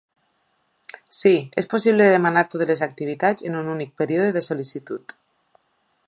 Sí, 1.17 1.33
és 1.63 1.67
possible 1.73 2.07
demanar 2.13 2.43
totes 2.53 2.69
les 2.71 2.81
activitats 2.87 3.47
en 3.51 3.59
un 3.61 3.69
únic 3.77 3.93
període 4.01 4.31
de 4.39 4.43
sol·licitud. 4.47 5.15